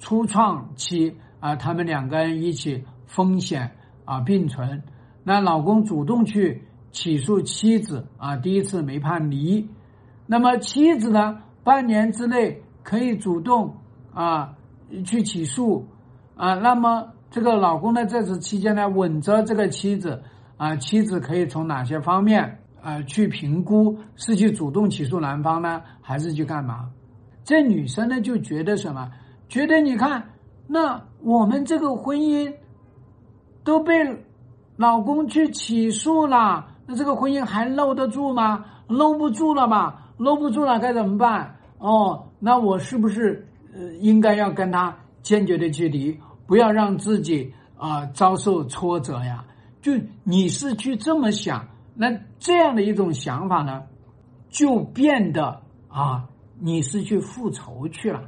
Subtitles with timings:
[0.00, 3.70] 初创期啊，他们两个人一起风险
[4.04, 4.82] 啊并存。
[5.22, 9.68] 那老公主动去起诉妻子啊，第一次没判离。
[10.26, 13.76] 那么妻子呢，半年之内可以主动
[14.12, 14.56] 啊
[15.04, 15.86] 去起诉
[16.34, 16.54] 啊。
[16.54, 20.22] 那么这个老公呢，在此期间呢，稳着这个妻子
[20.56, 22.58] 啊，妻子可以从哪些方面？
[22.82, 26.88] 啊，去评估是去主动起诉男方呢，还是去干嘛？
[27.44, 29.10] 这女生呢就觉得什么？
[29.50, 30.30] 觉得你看，
[30.68, 32.54] 那我们这个婚姻
[33.64, 33.94] 都被
[34.76, 38.64] 老公去起诉了，那这个婚姻还搂得住吗？
[38.86, 41.56] 搂不住了嘛，搂不住了该怎么办？
[41.78, 49.44] 哦，那我是不是呃应该要跟他坚决的去离，不要让自己啊遭受挫折呀？
[49.82, 51.66] 就你是去这么想？
[51.96, 53.82] 那这样的一种想法呢，
[54.48, 56.28] 就变得啊，
[56.60, 58.22] 你是去复仇去了，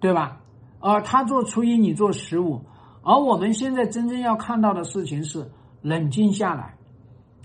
[0.00, 0.40] 对吧？
[0.80, 2.62] 而他做初一，你做十五，
[3.02, 5.50] 而我们现在真正要看到的事情是
[5.82, 6.76] 冷静下来，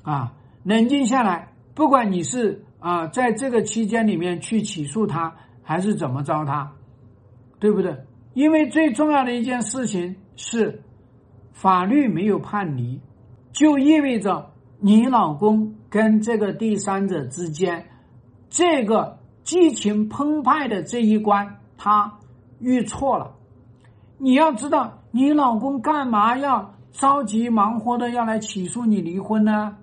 [0.04, 6.72] 啊，冷静下来，不管你是啊在这个期间里面去起诉他，还是怎么着他，
[7.60, 7.98] 对不对？
[8.34, 10.84] 因为最重要的一件事情是，
[11.52, 13.02] 法律没有判离，
[13.52, 14.52] 就意味着。
[14.86, 17.88] 你老公跟这个第三者之间，
[18.50, 22.20] 这个激情澎湃的这一关，他
[22.64, 23.36] 遇错了。
[24.18, 29.78] 你要知道，你老公干嘛要着急忙活的要来起诉你离婚呢？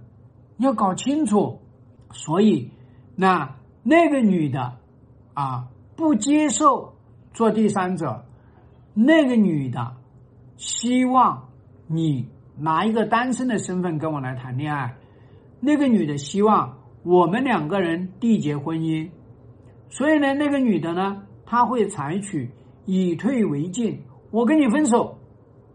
[0.57, 1.61] 要搞清楚。
[2.13, 2.71] 所以，
[3.15, 4.79] 那那个女的
[5.35, 6.95] 啊，不接受
[7.33, 8.25] 做第三者，
[8.95, 9.93] 那个女的
[10.57, 11.49] 希望
[11.87, 12.29] 你。
[12.63, 14.95] 拿一个单身的身份跟我来谈恋爱，
[15.61, 19.09] 那个女的希望我们两个人缔结婚姻，
[19.89, 22.51] 所以呢，那个女的呢，她会采取
[22.93, 24.03] 以退为进，
[24.33, 25.19] 我跟你分手，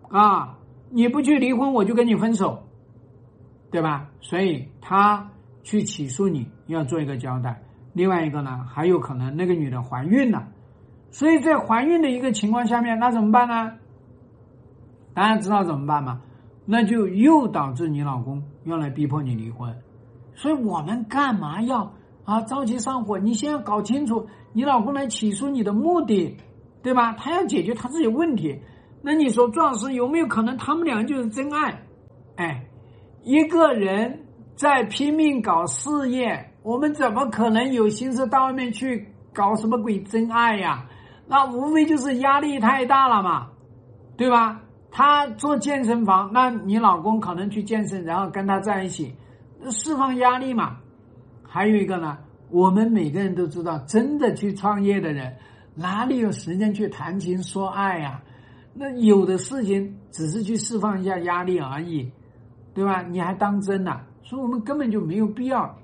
[0.09, 0.57] 啊，
[0.89, 2.63] 你不去离婚，我就跟你分手，
[3.71, 4.09] 对吧？
[4.19, 5.29] 所以他
[5.63, 7.61] 去起诉你要做一个交代。
[7.93, 10.47] 另外一个呢，还有可能那个女的怀孕了，
[11.09, 13.71] 所以在怀孕的一个情况下面，那怎么办呢？
[15.13, 16.21] 大家知道怎么办吗？
[16.65, 19.73] 那就又导致你老公要来逼迫你离婚，
[20.33, 21.93] 所以我们干嘛要
[22.25, 23.17] 啊着急上火？
[23.19, 26.35] 你先要搞清楚你老公来起诉你的目的，
[26.85, 27.13] 对吧？
[27.13, 28.61] 他要解决他自己问题。
[29.01, 31.81] 那你说庄老师有没有可能他们两个就是真爱？
[32.35, 32.63] 哎，
[33.23, 34.19] 一个人
[34.55, 40.85] 在拼命搞事业，我们怎么可能有心思到外面去搞什么鬼真爱呀？
[41.27, 43.47] 那无非就是压力太大了嘛，
[44.15, 44.61] 对吧？
[44.91, 49.15] 他做健身房，那你老公可能去健身，然后跟他在一起，
[49.71, 50.77] 释放压力嘛。
[51.43, 52.19] 还有一个呢，
[52.51, 55.35] 我们每个人都知道，真的去创业的人，
[55.75, 58.21] 哪里有时间去谈情说爱呀？
[58.73, 62.11] 那有的事情只是去释放一下压力而已，
[62.73, 63.01] 对吧？
[63.03, 64.01] 你还当真呢？
[64.23, 65.77] 所以我们根本就没有必要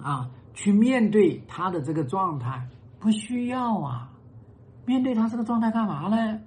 [0.00, 2.66] 啊，去面对他的这个状态，
[2.98, 4.10] 不需要啊。
[4.86, 6.40] 面对他这个状态干嘛呢？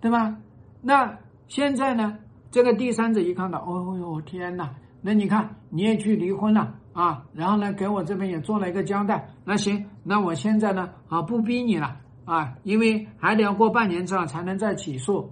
[0.00, 0.36] 对吧？
[0.80, 2.18] 那现在呢？
[2.50, 4.74] 这个第三者一看到，哦哟，天哪！
[5.00, 7.24] 那你看你也去离婚了啊？
[7.34, 9.28] 然后呢，给我这边也做了一个交代。
[9.44, 15.30] 那行，那我现在呢啊，不逼你了啊，因为还得要过半年之后才能再起诉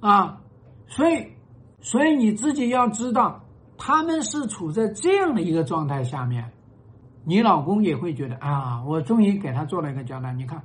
[0.00, 0.40] 啊。
[0.86, 1.26] 所以，
[1.80, 3.42] 所以你自己要知道，
[3.76, 6.50] 他们是处在这样的一个状态下面，
[7.24, 10.32] 你老公也会觉得啊，我终于给他做了一个交代。
[10.32, 10.62] 你看，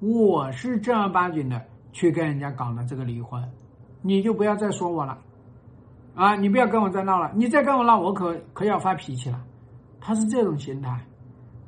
[0.00, 1.60] 我是正儿八经的。
[1.90, 3.42] 去跟人家搞了这个离婚，
[4.02, 5.18] 你就不要再说我了，
[6.14, 9.40] 啊，你不要跟我再闹了，你再跟我闹，我可可要发脾气了。
[10.00, 11.04] 他是这种心态，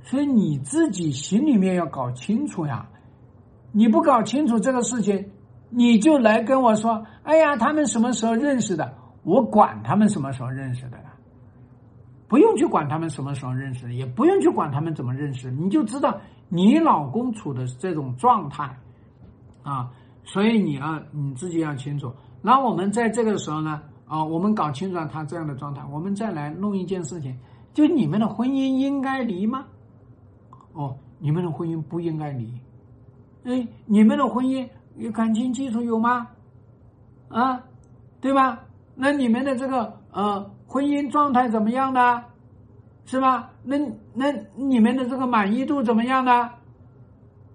[0.02, 2.88] 所以你自己心里面要搞清楚呀。
[3.72, 5.30] 你不搞清楚这个事情，
[5.68, 8.94] 你就来跟我说，哎呀，他们什么时候认识的？
[9.22, 10.98] 我管他们什么时候认识的，
[12.26, 18.76] 不用去管他们什么时候认识，也不用去管他们怎么认识，你就知道你老公处的这种状态，
[19.62, 19.90] 啊。
[20.22, 22.12] 所以你要你自己要清楚。
[22.40, 27.36] 那我们在这个时候呢，啊，我们搞清楚了他这样的状态，我们再来弄一件事情，
[27.72, 29.66] 就你们的婚姻应该离吗？
[30.72, 32.52] 哦，你们的婚姻不应该离。
[33.44, 36.28] 哎，你们的婚姻有感情基础有吗？
[37.28, 37.62] 啊，
[38.20, 38.60] 对吧？
[38.94, 42.22] 那你们的这个呃婚姻状态怎么样呢？
[43.06, 43.50] 是吧？
[43.64, 43.76] 那
[44.14, 46.50] 那你们的这个满意度怎么样呢？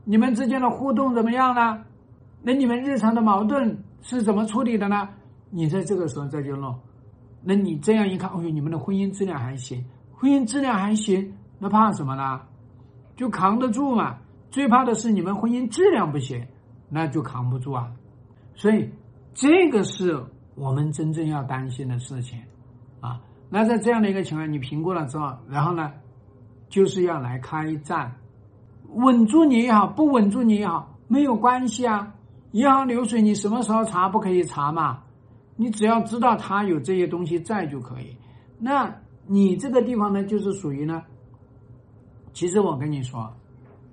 [0.03, 1.83] 你们之间的互动怎么样呢？
[2.41, 5.09] 那你们日常的矛盾是怎么处理的呢？
[5.49, 6.75] 你在这个时候再去弄，
[7.41, 9.83] 那你这样一看，哦呦，你们的婚姻质量还行，
[10.25, 12.41] 婚姻质量还行，那怕什么呢？
[13.15, 14.17] 就扛得住嘛。
[14.49, 16.43] 最怕的是你们婚姻质量不行，
[16.89, 17.91] 那就扛不住啊。
[18.55, 18.89] 所以
[19.35, 20.19] 这个是
[20.55, 22.41] 我们真正要担心的事情
[23.01, 23.21] 啊。
[23.51, 25.91] 那在这样的一个情况，你评估了之后，然后呢，
[26.69, 28.15] 就是要来开战，
[28.95, 32.15] 稳住你也好，不稳住你也好，没有关系啊。
[32.53, 35.03] 银行流水你什么时候查不可以查嘛？
[35.55, 38.17] 你只要知道他有这些东西在就可以。
[38.57, 38.91] 那
[39.27, 41.03] 你这个地方呢，就是属于呢，
[42.33, 43.33] 其实我跟你说，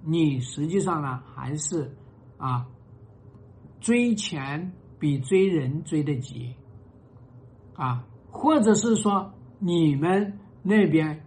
[0.05, 1.95] 你实际上呢还是
[2.39, 2.67] 啊，
[3.81, 6.55] 追钱比追人追得急
[7.75, 9.33] 啊，或者是说。
[9.65, 11.25] 你们那边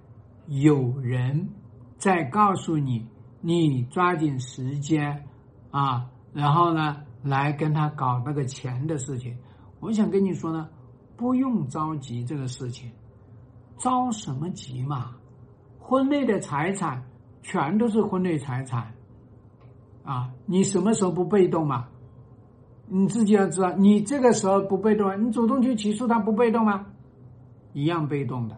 [0.48, 1.48] 有人
[1.96, 3.08] 在告诉你，
[3.40, 5.24] 你抓紧时间
[5.72, 9.38] 啊，然后呢，来跟他搞那个钱的事情。
[9.80, 10.68] 我想跟你说呢，
[11.16, 12.92] 不用着急这个事情，
[13.78, 15.16] 着什么急嘛？
[15.80, 17.04] 婚内的财产
[17.44, 18.92] 全都是婚内财产
[20.04, 21.88] 啊，你什么时候不被动嘛？
[22.88, 26.86] 你自己要知道，你这个时候不被动啊，你主动去起诉他不被动吗？
[27.74, 28.58] 一样被动的，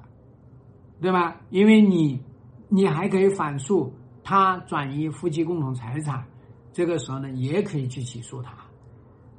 [1.02, 1.38] 对吧？
[1.50, 2.22] 因为你，
[2.70, 3.92] 你还可以反诉
[4.24, 6.24] 他转移夫妻共同财产，
[6.72, 8.52] 这个时候呢，也可以去起诉他，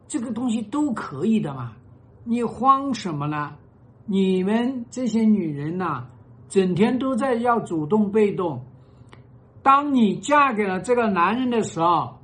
[0.06, 1.72] 这个东西都可以的嘛。
[2.24, 3.54] 你慌什么呢？
[4.08, 6.06] 你们这些女人呐，
[6.48, 8.64] 整天都在要主动被动，
[9.62, 12.18] 当你嫁给了这个男人的时候，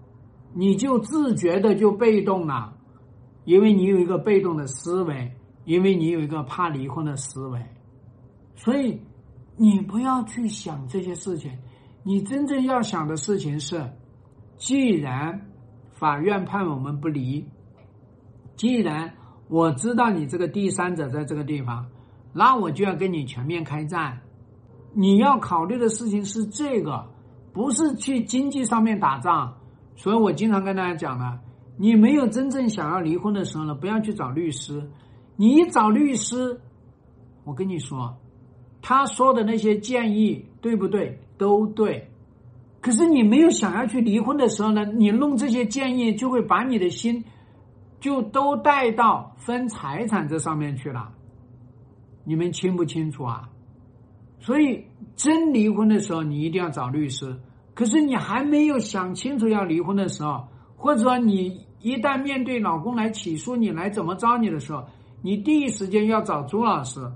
[0.54, 2.72] 你就自觉的就被动了，
[3.44, 5.30] 因为你有一个被动的思维。
[5.66, 7.58] 因为你有一个怕离婚的思维，
[8.54, 9.00] 所以
[9.56, 11.50] 你不要去想这些事情。
[12.02, 13.82] 你真正要想的事情是：
[14.58, 15.40] 既然
[15.92, 17.48] 法院判我们不离，
[18.56, 19.14] 既然
[19.48, 21.86] 我知道你这个第三者在这个地方，
[22.32, 24.20] 那我就要跟你全面开战。
[24.92, 27.06] 你要考虑的事情是这个，
[27.52, 29.54] 不是去经济上面打仗。
[29.96, 31.38] 所以我经常跟大家讲呢，
[31.76, 34.88] 你没有真正想要离婚的时候呢，不要去找律师。
[35.36, 36.60] 你找律师，
[37.44, 38.16] 我跟你说，
[38.80, 41.20] 他说的那些建议对不对？
[41.36, 42.08] 都对。
[42.80, 47.24] 可是你没有想要去离婚的时候呢，你弄这些建议就会把你的心
[48.04, 51.14] 就都带到分财产这上面去了。
[52.22, 53.48] 你们清不清楚啊？
[54.40, 54.84] 所以
[55.16, 57.40] 真离婚的时候，你一定要找律师。
[57.72, 64.84] 可是你还没有想清楚要离婚的时候，或者说你一旦面对老公来起诉你来怎么着你的时候。
[65.22, 67.10] 你第一时间要找朱老师，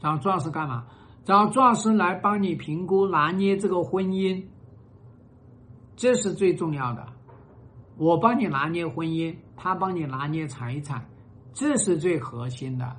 [0.00, 0.84] 找朱老师干嘛？
[1.24, 4.42] 找朱老师来帮你评估拿捏这个婚姻，
[5.94, 7.06] 这是最重要的。
[7.98, 11.04] 我帮你拿捏婚姻，他帮你拿捏财产，
[11.52, 12.96] 这是最核心的。